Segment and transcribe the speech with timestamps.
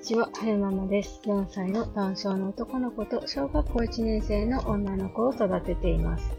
[0.00, 1.20] ちは、はるままです。
[1.24, 6.32] 4歳の男性の男の子と小学校1年生の女の子を育てています。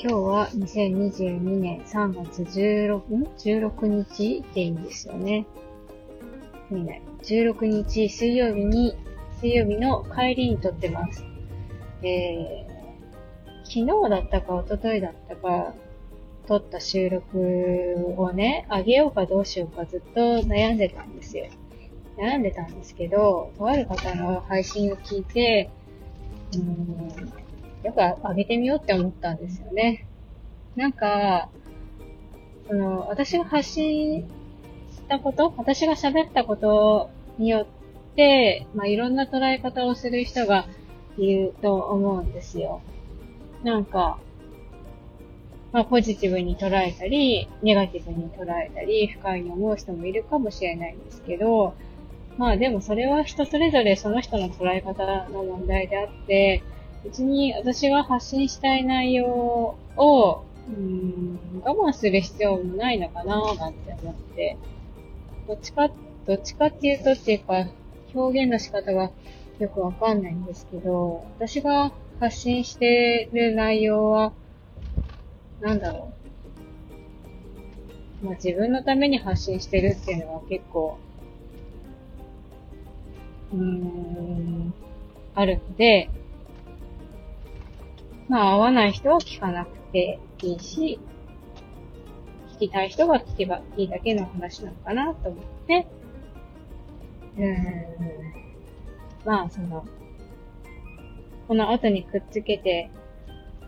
[0.00, 3.00] 今日は2022年3月 16,
[3.36, 5.46] 16日でいいんですよね。
[6.72, 6.78] いい。
[7.22, 8.96] 16日水曜日に、
[9.40, 11.24] 水曜日の帰りに撮ってます。
[12.02, 15.74] えー、昨日だったか一昨日だったか、
[16.48, 21.46] 撮った収録をね、あげようかどうしようかずっと悩んでたんですよ。
[22.18, 25.70] 悩んでたんですけど、とある方の配信を聞いて、
[26.54, 27.32] うん、
[27.84, 30.06] よく上げてみようって思ったんですよね。
[30.74, 31.48] なんか、
[32.66, 34.26] その、私が発信し
[35.08, 40.66] たこと、私が喋ったことによって、まあ、いろんな捉え方をする人が
[41.16, 42.80] いると思うんですよ。
[43.62, 44.18] なんか、
[45.72, 51.74] まあ、ポジティブに捉えたり、ネガティブに捉えたり、不快に思う人もいるかもしれないんですけど、
[52.38, 56.62] まあでもそれは人それぞれその人の捉え方の問題であって、
[57.04, 64.56] 別に私が発信したい内容を、うん、我慢する必要もないのかななんて思って、
[65.48, 65.90] どっちか、
[66.26, 67.66] どっちかっていうとっていうか、
[68.14, 69.10] 表現の仕方が
[69.58, 74.32] よくわかんないんですけど、私が発信してる内容は、
[75.60, 76.12] なんだろ
[78.22, 78.26] う。
[78.26, 80.98] まあ自分のために発信してるっていうのは結構
[83.52, 84.74] うーん、
[85.34, 86.10] あるので、
[88.28, 90.98] まあ合わない人は聞かなくていいし、
[92.54, 95.86] 聞きたい人が聞けばいいだけの話なのかなと思って、
[97.36, 97.54] うーん、
[99.24, 99.86] まあその、
[101.46, 102.90] この後にくっつけて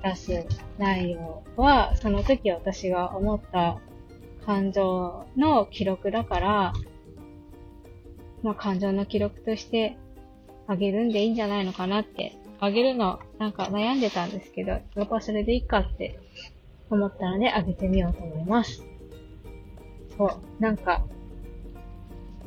[0.02, 0.46] 出す
[0.78, 3.78] 内容は、その時私が思った
[4.44, 6.72] 感情の記録だから、
[8.42, 9.96] まあ、感情の記録として
[10.66, 16.18] あげるんでいいんじゃないのかなって、あげるのなんか悩んでたんですけど、やっぱそれでいいかって
[16.90, 18.82] 思ったのであげてみようと思います。
[20.16, 21.02] そう、なんか、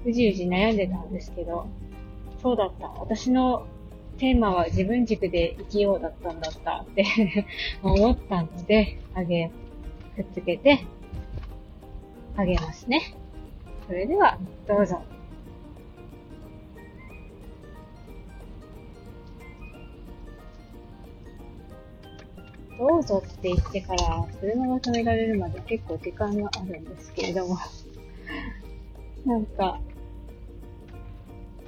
[0.05, 1.67] うじうじ悩んでたんですけど、
[2.41, 2.87] そうだった。
[2.87, 3.65] 私の
[4.17, 7.05] テーマは自分軸で生きようだったんだったって
[7.81, 9.49] 思ったので、あげ、
[10.15, 10.85] くっつけて、
[12.35, 13.15] あげますね。
[13.87, 14.37] それでは、
[14.67, 15.01] どうぞ。
[22.77, 27.57] どうぞって言ってから車が止められるまで結構時間があるんですけれども。
[29.25, 29.79] なんか、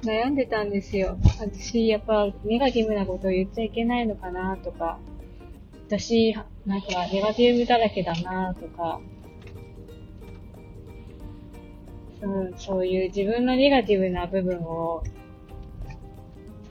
[0.02, 1.16] 悩んでたんですよ。
[1.40, 4.98] 私、やっぱ、ネガティブなことを言っちゃいけないのかなとか、
[5.88, 6.34] 私、
[6.66, 9.00] なんか、ネガティブだらけだなとか、
[12.20, 15.02] うん、そういう自分のネガティブな部分を、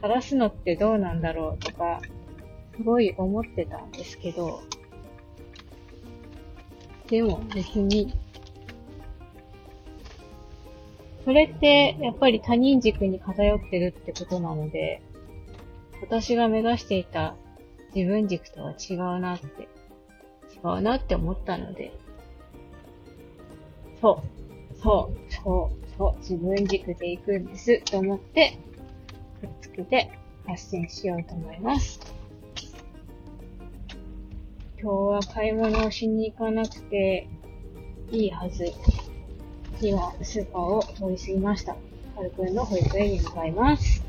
[0.01, 2.01] 晒すのってどうなんだろうとか、
[2.77, 4.61] すごい思ってたんですけど、
[7.07, 8.13] でも別に、
[11.23, 15.01] それってやっぱり他人軸に偏ってるってことなので、
[16.01, 17.35] 私が目指していた
[17.95, 19.67] 自分軸とは違うなって、違
[20.63, 21.93] うなって思ったので、
[24.01, 28.57] そう、そう、そう、そう、自分軸で行くんですと思って、
[29.41, 30.11] くっつけて
[30.45, 32.04] 発信しようと思います。
[34.85, 37.27] 今日は買い物をしに行かなくて
[38.11, 38.71] いいはず。
[39.81, 41.75] 今、スーパーを通り過ぎました。
[42.15, 44.03] はるくんの保育園に向かいます。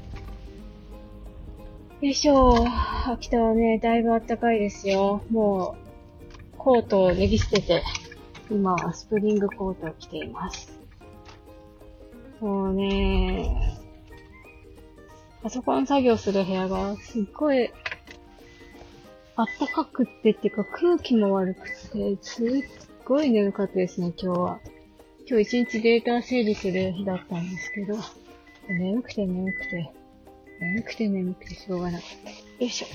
[2.02, 2.66] よいしょ。
[3.06, 5.22] 秋田はね、だいぶ暖かいですよ。
[5.30, 5.76] も
[6.52, 7.82] う、コートを脱ぎ捨てて、
[8.50, 10.78] 今はスプリングコートを着ています。
[12.38, 13.80] もうね、
[15.42, 17.70] パソコン作業する部屋がすっごい
[19.38, 22.48] あったかくってっていうか空気も悪くて、すっ
[23.04, 24.60] ごい眠かったですね、今日は。
[25.28, 27.96] 今日一日データ整理する日だったんですけど、
[28.68, 29.92] 眠くて眠くて、
[30.60, 32.30] 眠くて眠くてしょうがなかった。
[32.30, 32.86] よいしょ。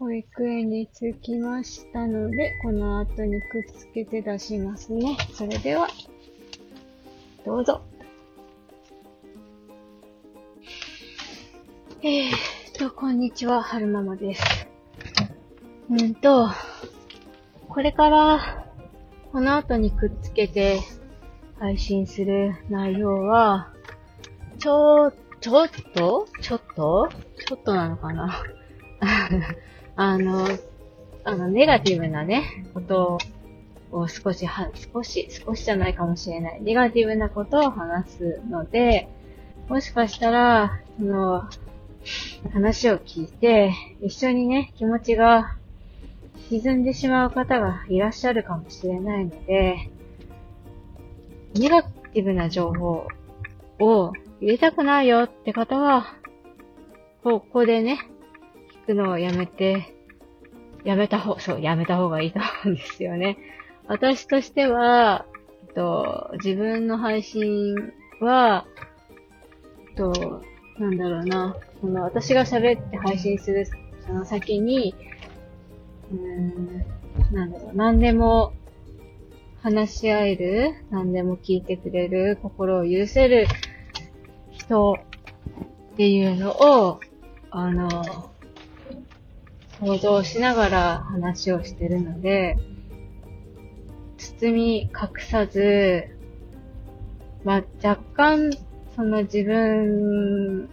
[0.00, 5.16] 保育園に着きましたので、この後にくっつけて出しますね。
[5.32, 5.86] それでは、
[7.46, 7.82] どうぞ。
[12.02, 14.42] えーと、こんにちは、はるままです。
[15.90, 16.48] うんと、
[17.68, 18.66] これから、
[19.30, 20.80] この後にくっつけて
[21.58, 23.72] 配信する内容は、
[24.58, 26.28] ちょ、ちょっと？
[26.40, 27.08] ちょっと？
[27.46, 28.42] ちょっとなのかな？
[29.96, 30.46] あの、
[31.24, 33.18] あの、ネガティブなね、こと
[33.90, 36.62] を少しは、少し、少しじゃないかもしれない。
[36.62, 39.08] ネガティブなことを話すので、
[39.68, 41.48] もしかしたら、その、
[42.52, 45.56] 話を聞いて、一緒にね、気持ちが
[46.48, 49.90] 沈んでしまう方がいらっしゃるかもしれないので、
[51.54, 53.06] ネガティブな情報
[53.78, 56.14] を入れたくないよって方は、
[57.22, 57.98] ここでね、
[58.84, 59.94] 聞くのをやめて、
[60.84, 63.38] やめた方、そう、やめた方がいいと思うんですよね。
[63.86, 65.26] 私としては、
[65.68, 67.74] えっと、自分の配信
[68.20, 68.66] は、
[69.88, 70.42] えっと、
[70.82, 73.64] なんだろうな、その私が喋って配信する
[74.04, 74.96] その先に、
[76.10, 76.84] うーん、
[77.32, 78.52] なんだろう、何でも
[79.60, 83.46] 話し合える、何でも聞いてくれる、心を許せる
[84.50, 84.94] 人
[85.92, 87.00] っていうのを、
[87.52, 87.88] あの、
[89.78, 92.56] 想像しながら話をしてるので、
[94.16, 94.90] 包み隠
[95.20, 96.08] さず、
[97.44, 98.50] まあ、若干、
[98.94, 100.68] その自分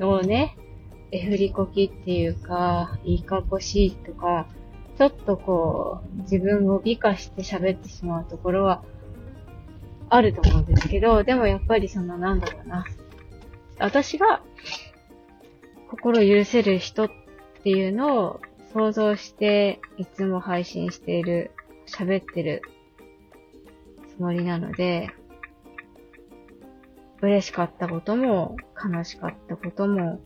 [0.00, 0.56] をね、
[1.12, 4.46] えふりこきっていうか、いいかっこしいとか、
[4.98, 8.82] ちょっとこう、自分を美化して喋ってしまうところは、
[10.08, 12.84] あると思うんですけど、でもやっぱりそのなんだろうな。
[13.78, 14.42] 私が、
[15.90, 17.10] 心許せる人っ
[17.62, 18.40] ていうのを
[18.72, 21.50] 想像して、いつも配信している、
[21.86, 22.62] 喋ってる
[24.16, 25.10] つもりなので、
[27.22, 28.56] 嬉しかったことも、
[28.92, 30.20] 悲しかったことも、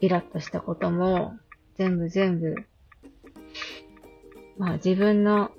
[0.00, 1.38] イラッとしたことも、
[1.76, 2.54] 全部全部
[4.58, 5.50] まあ自分の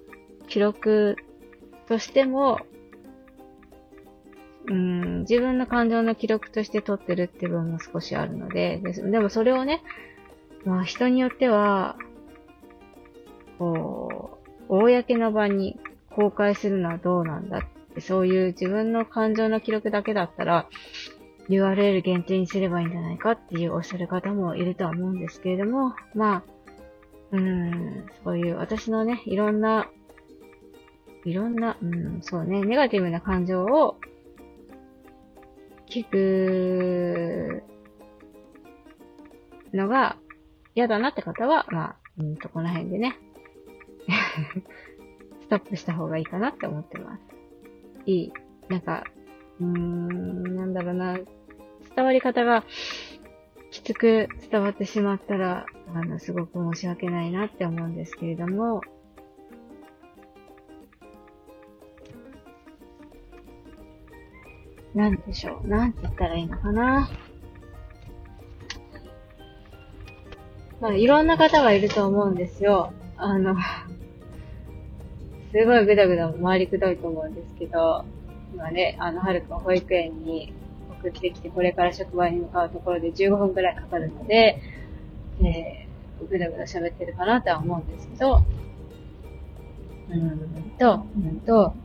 [0.47, 1.17] 記録
[1.87, 2.59] としても、
[4.67, 9.81] うん、自分の感情の記録として撮ってるって部分も少しあるので、ででもそれをね、
[10.63, 11.97] まあ人によっては、
[13.59, 14.39] こ
[14.69, 15.79] う、公の場に
[16.11, 17.61] 公開するのはどうなんだっ、
[18.01, 20.67] そういう自分の感情の記録だけだったら、
[21.49, 26.43] URL 限定にすればいいんじゃないかっていうおっしゃる方もいるとは思うんですけれども、まあ、
[27.31, 29.89] うん、そういう私のね、いろんな、
[31.25, 33.97] いろんな、うん、そうね、ネガティブな感情を
[35.89, 37.63] 聞く
[39.73, 40.17] のが
[40.75, 43.17] 嫌だなって方は、まあ、うんと、この辺でね、
[45.41, 47.32] ストップした方がいいかなって思ってます。
[48.05, 48.33] いい。
[48.69, 49.03] なんか、
[49.59, 51.17] うーん、なんだろうな、
[51.95, 52.63] 伝わり方が
[53.71, 58.81] きつく伝わってしまったら、あの、すごく申し訳ないなって思うんですけれども、
[64.93, 65.67] なんでしょう。
[65.67, 67.09] なんて言ったらいいのかな。
[70.79, 72.93] まあ、いろんな方がいると思うんですよ。
[73.17, 73.55] あの、
[75.53, 78.03] すごいぐだぐだ回りくどいと思うんですけど、
[78.55, 80.51] 今ね、あの、はるくん保育園に
[80.99, 84.59] 送ってきて、これから職場に向かうところで15分くらいかかるので、
[85.43, 88.41] えー、ぐだぐだ喋ってるかなとは思うんですけど、
[90.09, 91.75] うんと、うんと、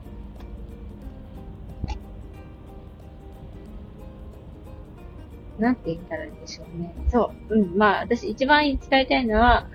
[5.59, 6.95] なんて言ったらいいでしょうね。
[7.11, 7.55] そう。
[7.55, 7.77] うん。
[7.77, 9.67] まあ、私一番伝えたいのは、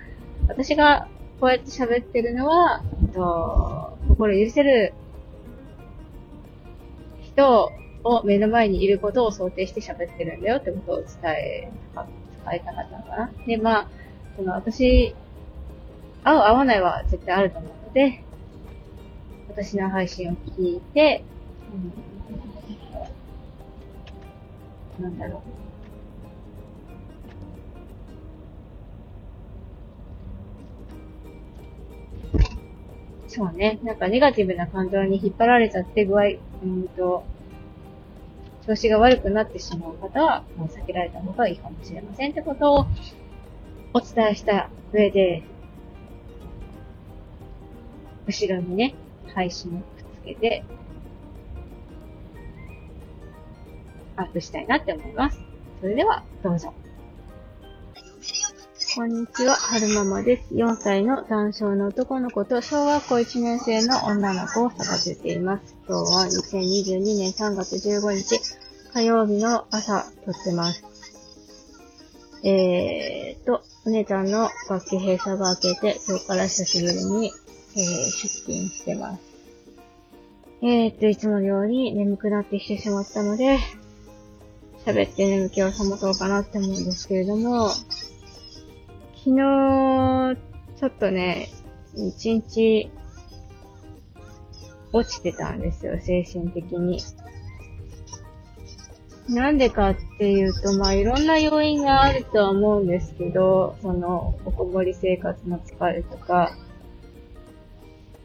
[0.49, 1.07] 私が
[1.45, 2.81] こうやって喋ってるのは、
[3.13, 4.95] と心許せる
[7.21, 7.71] 人
[8.03, 12.07] を目の前にいることを想定して喋ってるんだよってことを伝えたか
[12.49, 13.31] 伝えたかったのかな。
[13.45, 13.87] で、まあ、
[14.35, 15.13] その私、
[16.23, 18.23] 合う合わないは絶対あると思うので、
[19.49, 21.23] 私の配信を聞いて、
[24.97, 25.64] うん、なんだろう。
[33.35, 33.79] そうね。
[33.83, 36.23] なんかネガティブな感情に引っ張られちゃって具合、
[36.63, 37.25] うんと、
[38.65, 42.87] 調子が悪くなってしまう方は、もう避けられた方がいいかもしれませんってことを
[43.93, 45.43] お伝えした上で、
[48.25, 48.95] 後ろにね、
[49.33, 49.85] 配信をくっ
[50.21, 50.63] つけて、
[54.15, 55.41] アップしたいなって思います。
[55.81, 56.73] それでは、どうぞ。
[58.95, 60.53] こんにちは、はるままです。
[60.53, 65.75] 4歳の男性の男の子と小学校1年生の女の子を育てています。
[65.85, 68.39] 今日は2022年3月15日、
[68.93, 70.85] 火曜日の朝撮ってます。
[72.45, 77.33] えーと、お姉ちゃんの学級閉鎖が明けて、今日から久しぶりに、
[77.75, 79.19] えー、出勤してます。
[80.61, 83.59] えーと、いつものように眠くなってきてしまったので、
[84.85, 87.71] 喋って眠気を保とうかなって思うんですけれども、
[89.25, 90.37] 昨日、
[90.79, 91.49] ちょっとね、
[91.95, 92.91] 一日、
[94.93, 96.99] 落ちてたんですよ、精神的に。
[99.27, 106.55] なんでかっていうと、まあいろんな要因があるとは思うんですけど、その、おこもり生活の疲れとか、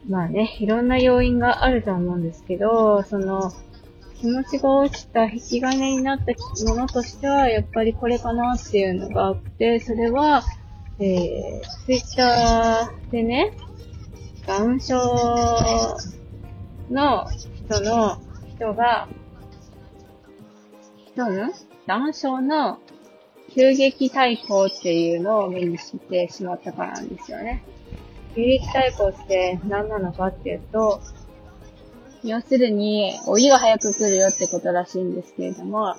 [0.07, 3.51] まあね、いろんな要因があるとは思うんですけど、その、
[4.21, 6.35] 気持ちが落ちた引き金になった
[6.67, 10.43] ものとしては、やっぱりこれかなっていうのがあって、それは、
[11.03, 13.53] えー、ツイッターでね、
[14.47, 14.97] ダウン症
[16.91, 18.21] の人の、
[18.55, 19.09] 人が、
[21.15, 21.53] 人の
[21.87, 22.81] ダウン症の
[23.55, 27.65] 急激対抗っていうのを目にしてしまったからなんですよね。
[28.37, 31.01] 急激対抗って何なのかっていうと、
[32.23, 35.95] 要するに、お湯が早く来るよってことらしいんですけれども、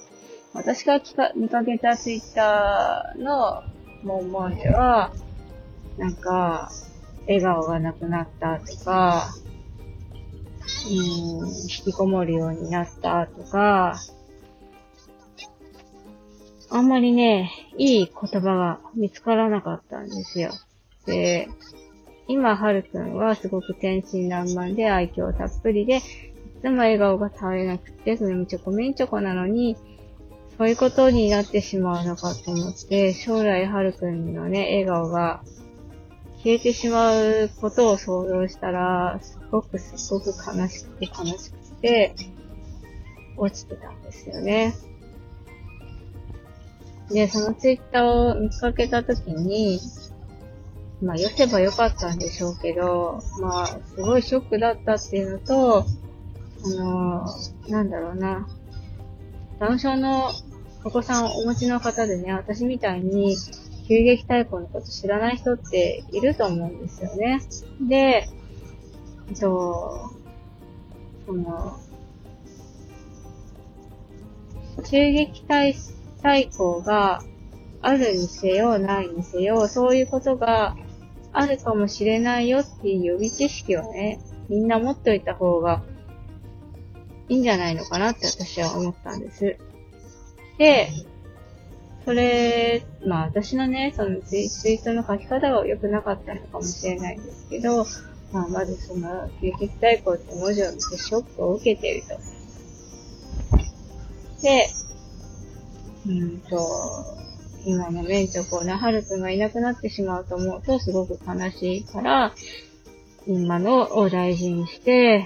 [0.53, 1.01] 私が
[1.35, 3.63] 見かけたツイッターの
[4.03, 5.11] 文言では、
[5.97, 6.71] なんか、
[7.27, 9.29] 笑顔がなくなったとか、
[10.87, 13.99] うん、引きこもるようになったとか、
[16.69, 20.51] あんまりね、いい言葉が見つからなかったんですよ。
[21.05, 21.49] で、
[22.27, 26.01] 今、はるくんはすごく天真爛漫で愛嬌たっぷりで、い
[26.61, 29.75] つも笑顔が絶えなくて、それもチョコメンチョコなのに、
[30.61, 35.41] そういうことになってしまうのかと思って、将来はるくんのね、笑顔が
[36.37, 42.13] 消えてしまうことを想像したら、すごくすごく悲しくて悲しくて、
[43.37, 44.75] 落ちてたんですよね。
[47.09, 49.79] で、そのツイッターを見かけたときに、
[51.01, 53.65] まあ、寄せばよかったんでしょうけど、まあ、
[53.95, 55.85] すごいショックだったっていうのと、
[56.65, 58.47] あのー、なんだろうな。
[59.57, 60.31] ダウン症の
[60.83, 63.37] お子さんをお持ちの方でね、私みたいに
[63.87, 67.41] 急激対抗のこと知らない人っていると思うんですよね。
[67.81, 68.27] で、
[69.29, 70.11] えっと、
[71.25, 71.79] その、
[74.89, 75.75] 急激対
[76.21, 77.21] 対抗が
[77.81, 80.75] あるにせよ、ないにせよ、そういうことが
[81.33, 84.19] あるかもしれないよっていう予備知識をね、
[84.49, 85.83] みんな持っておいた方が
[87.29, 89.57] いいんじゃないのかなって私は思ったんです。
[90.61, 90.91] で、
[92.05, 97.83] それ、まあ私のね、そのツイツイートの書き方が良くなかったのかもしれないんですけど、
[98.31, 102.09] まあまずその、吸血対抗って文字を見てショックを受けていると。
[104.43, 104.69] で、
[106.05, 106.59] うんと、
[107.65, 112.35] 今のメンチョコなハルくんがいなくなってしまうと思うとすごく悲しいから、
[113.25, 115.25] 今のを大事にして、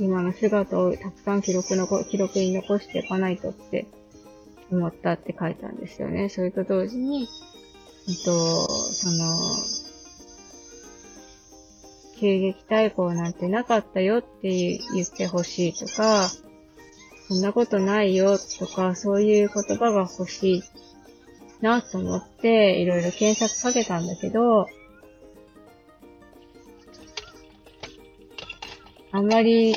[0.00, 3.86] 今の姿をたくさん記録の、記録に残していかないとって
[4.70, 6.28] 思ったって書いたんですよね。
[6.28, 7.28] それと同時に、
[8.08, 9.36] えっと、その、
[12.18, 14.48] 急激対抗なんてなかったよって
[14.94, 16.28] 言ってほしいとか、
[17.28, 20.62] そんなことないよとか、そういう言葉が欲しい
[21.60, 24.66] なと思って、いろいろ検索かけたんだけど、
[29.10, 29.76] あんまり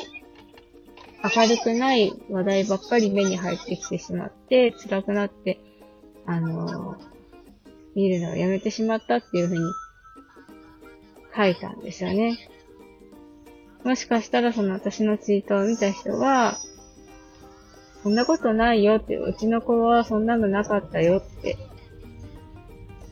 [1.22, 5.60] 明るくない話題ばっかり目に入ってきてしまって、辛くなって、
[6.26, 6.96] あのー、
[7.94, 9.60] 見るのをやめてしまったっていうふうに
[11.36, 12.38] 書いたんですよね。
[13.84, 16.58] もしかしたらその私のツイートを見た人は、
[18.02, 21.58] そんなことないよって、うちの子はそんなのなかったよって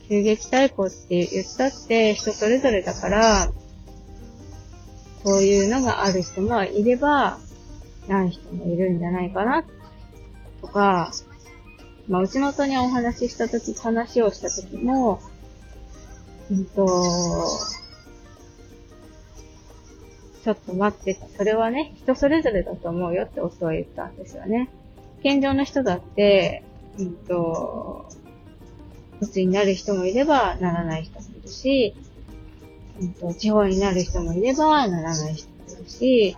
[0.07, 3.51] 急激対抗って言ったって人それぞれだから、
[5.23, 7.39] そういうのがある人もいれば、
[8.07, 9.63] ない人もいるんじゃないかな、
[10.61, 11.11] とか、
[12.07, 15.19] まあ、うちの夫にお話ししたとき、話をしたときも、
[16.49, 16.85] うんと、
[20.43, 24.69] ちょっと待って、それはね、人それぞれだと思うよって夫は言ったんですよね。
[25.21, 26.63] 健常の人だって、
[26.97, 28.05] うんと、
[29.19, 31.93] 鬱になる人もいれば、ならない人もいるし、
[33.01, 36.37] うんと、地方になる人もいれば、ならない人もいるし、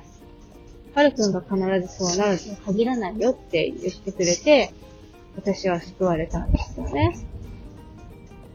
[0.93, 1.55] はるくんが必
[1.87, 4.73] ずそうなるとは限らないよって言ってくれて、
[5.35, 7.17] 私は救われたんですよね。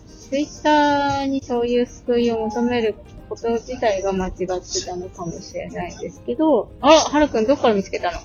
[0.07, 2.97] ツイッターにそういう救いを求める
[3.29, 8.19] こと自体が間違ってたのかもしれないですけど、あ、はるくんどっから見つけたの？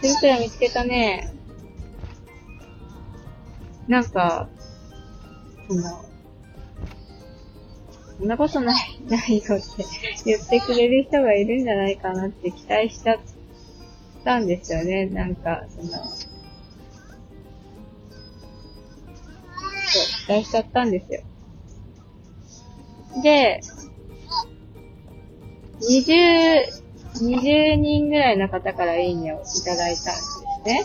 [0.00, 1.34] ツイッター見つけたね。
[3.88, 4.48] なんか、
[5.68, 6.04] その、
[8.18, 9.84] そんなことない、ないよって
[10.24, 13.18] 言ってくれる人がいるんじゃないかなって期待しちゃっ
[14.24, 15.06] たんですよね。
[15.06, 16.28] なんか、その、そ
[20.00, 21.22] う、期待しちゃったんですよ。
[23.22, 23.60] で、
[25.80, 26.88] 20、
[27.22, 30.84] 20人ぐらいの方からいいねをいただいたんですね。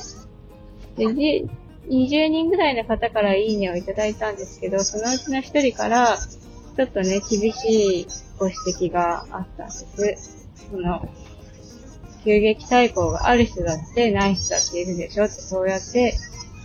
[0.98, 1.06] で、
[1.88, 6.20] 20人ぐらいの方からいいねをいただいたんですけど、そのうちの1人から、
[6.76, 10.48] ちょっとね、厳しいご指摘があったんです。
[10.72, 11.08] その、
[12.24, 16.16] 急激対抗がある人だってない人だっているでしょって、そうやって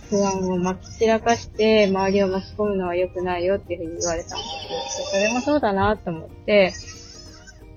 [0.09, 4.43] 不安を巻き散らかして周りを巻き込むのは良くないよっていうふうに言われたんで
[4.89, 6.73] すそれもそうだなと思って、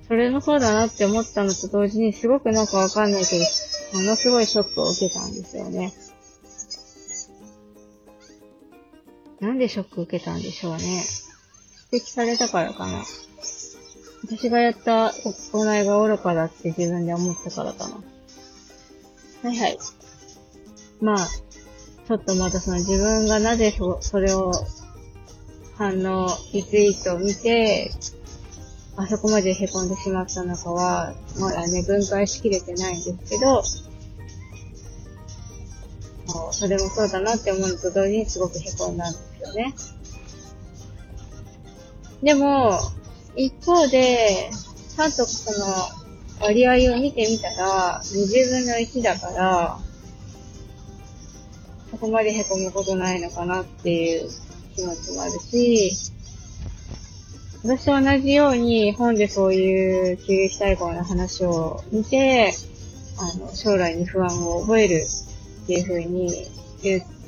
[0.08, 3.44] それもそうだなって思ったのと同時にすごくなんかわかんないけど、
[3.98, 5.92] ものすごいショックを受けたんですよね。
[9.40, 11.02] なんでショック受けたんでしょうね。
[11.92, 13.04] 指摘されたからかな。
[14.24, 17.96] 私がやった行いが愚かだって自分で思ったからかな。
[19.42, 19.78] はいはい。
[21.02, 24.52] まあ、ちょっとまたその自分がなぜそそれを
[25.74, 27.90] 反応、リツイートを見て、
[28.96, 33.62] あそこまで凹んでしまったのかは、まだね、分解しきれてないんですけど、
[36.52, 39.74] それもそうだなって思うのと同時にすごく凹んだんですよね。
[42.22, 42.78] でも、
[43.34, 44.50] 一方で、
[44.94, 45.66] ちゃんとその
[46.40, 49.78] 割合を見てみたら、20分の1だから、
[51.90, 54.30] そこまで凹むことないのかなっていう
[54.76, 55.92] 気持ちもあるし、
[57.64, 62.52] 私と同じように本でそういう急激対抗の話を見て、
[63.18, 65.04] あの、将来に不安を覚える
[65.64, 66.50] っていう風に、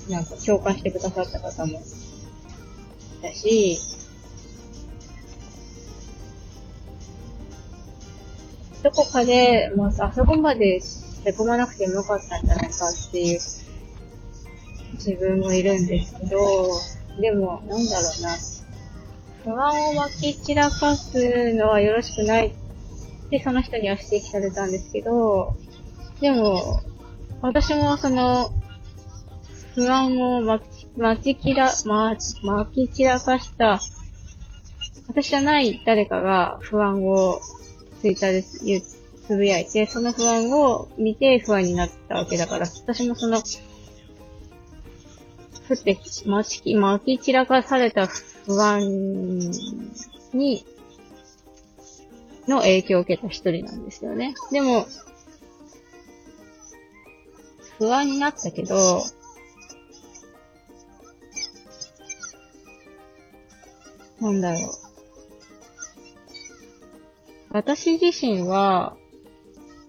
[0.09, 3.79] なんか共感してくださった方もいたし、
[8.85, 10.79] どこかで、もうあそこまで
[11.25, 13.41] へこまなくてもよかったんじゃないかっていう
[14.93, 16.39] 自分もいるんですけど、
[17.19, 18.37] でも、なんだろうな。
[19.43, 22.53] 不安を巻き散らかすのはよろしくないっ
[23.31, 25.57] てその人には指摘されたんですけど、
[26.21, 26.83] でも、
[27.41, 28.51] 私もその、
[29.75, 32.35] 不安を巻き、巻き散ら、巻
[32.75, 33.81] き散らかした、
[35.09, 37.41] 私じゃない誰かが不安を
[38.05, 38.43] ツイッターで
[39.27, 43.41] つぶやいて、その不安を見て不安になったわけだから、私もその、降
[45.73, 48.83] って巻き、巻き散らかされた不安
[50.35, 50.67] に、
[52.47, 54.35] の影響を受けた一人なんですよね。
[54.53, 54.87] でも、
[57.79, 59.03] 不安になったけど、
[64.21, 64.84] なんだろう。
[67.55, 68.97] 私自身は、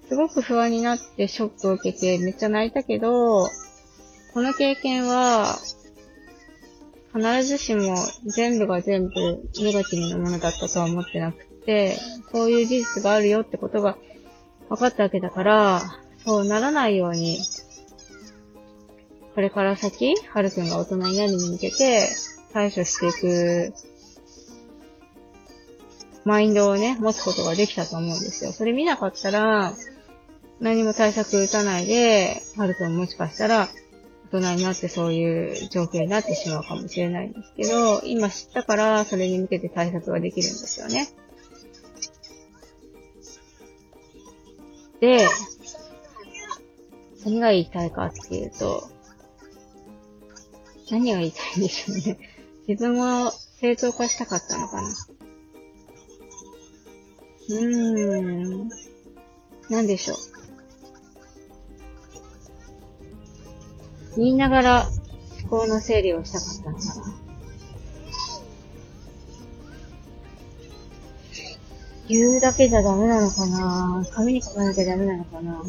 [0.07, 3.47] すごく不安になってショックを受けてめっちゃ泣いたけど、
[4.35, 5.57] この経験は、
[7.11, 7.95] 必ずしも
[8.27, 9.13] 全部が全部
[9.63, 11.97] ネガティブなものだったとは思ってなくて、
[12.31, 13.97] そういう事実があるよってことが
[14.69, 15.81] 分かったわけだから、
[16.23, 17.39] そうならないように、
[19.33, 22.09] これから先、はるくんが大人になるに向けて
[22.53, 23.73] 対処していく
[26.25, 28.51] マインドをね、持つことができたと思うんですよ。
[28.51, 29.73] それ見なかったら、
[30.59, 33.69] 何も対策打たないで、ハルトももしかしたら、
[34.31, 41.07] 大人になってそういう状況になってしまうかもしれないんですけど、今知ったから、それに向けて対策ができるんですよね。
[44.99, 45.27] で、
[47.23, 48.89] 何が言いたいかっていうと、
[50.89, 52.17] 何が言いたいんでしょうね。
[52.67, 54.89] 自分も正当化したかったのかな。
[57.49, 58.69] うーん。
[59.69, 60.17] なんでしょう。
[64.17, 64.87] 言いながら
[65.41, 67.25] 思考の整理をしたかったのかな。
[72.07, 75.63] 言うだけじゃダメなのかな紙に書かなきゃダメなのかな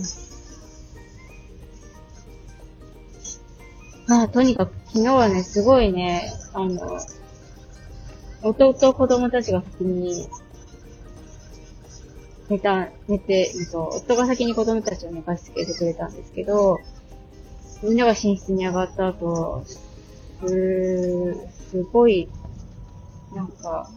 [4.07, 7.01] まあ、とにかく昨日はね、すごいね、あの、
[8.43, 10.29] 弟子供たちが先に
[12.49, 16.79] 寝た、寝て、えっと、夫が先に子供たちを寝かしつけてくれたんですけど、
[17.83, 19.65] みんなが寝室に上がった後、
[20.47, 21.35] す、
[21.71, 22.29] すごい、
[23.35, 23.91] なんか、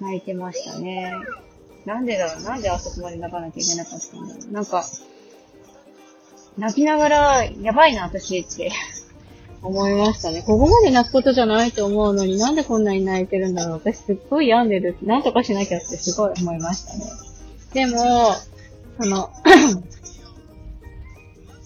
[0.00, 1.12] 泣いてましたね。
[1.84, 2.42] なんでだろう？
[2.44, 4.52] なんであそこまで泣かなきゃいけなかったんだろう？
[4.52, 4.84] なんか、
[6.58, 8.70] 泣きながら、やばいな、私って
[9.62, 10.42] 思いましたね。
[10.42, 13.80] ここまで泣くことじゃないと思うのになんでこんなに泣いてるんだろう？
[13.84, 14.96] 私すっごい病んでる。
[15.02, 17.04] なんとかしなきゃってすごい思いましたね。
[17.74, 18.34] でも、
[19.00, 19.30] その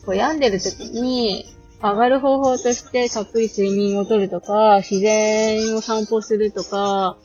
[0.05, 1.47] こう病んでる時に、
[1.83, 7.19] 上がる方法としてたっぷり睡眠をとるとか、自然を散歩するとか、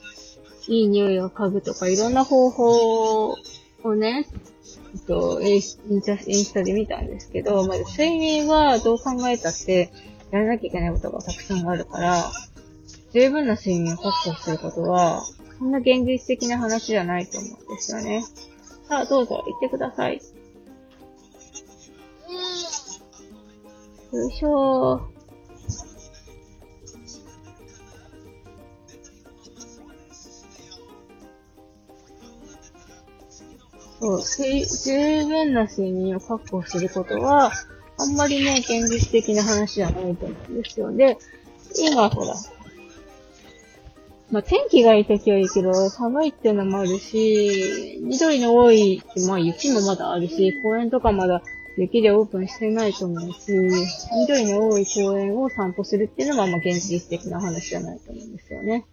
[0.68, 3.30] いい匂いを嗅ぐとか、いろんな方法
[3.82, 4.28] をね、
[4.94, 9.90] えっと、インスタで見たんですけど、まず睡眠はどう考えたって
[10.30, 12.30] やらなきゃいけないことがたくさんあるから、
[13.14, 15.22] 十分な睡眠を確保することは、
[15.58, 18.22] そんな現実的な話じゃないと思うんですよね。
[18.92, 20.20] さあ、どうぞ、行ってください。
[24.12, 25.00] よいしょー。
[33.98, 37.50] そう、十分な睡眠を確保することは、
[37.96, 40.92] あんまりね、現実的な話じゃないと思うんですよ。
[40.92, 41.16] で、
[41.78, 42.34] 今ほら、
[44.32, 51.42] まあ、天気がいい時はいいけど、寒いっていうのもあるし、緑の多い、まあ雪もまだあるし、公園とかまだ
[51.76, 58.86] 雪でオープンしてないと思うし、緑の多い公園を散歩するっていうのはまあ現実的な話じゃないと思うんですよね。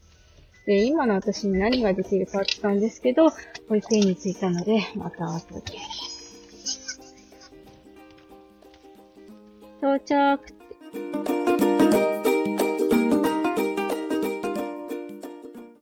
[0.65, 3.29] で、今の私に何ができるかって言ったんですけど、
[3.69, 5.61] 保育園に着いたので、また後で。
[9.79, 11.38] 到着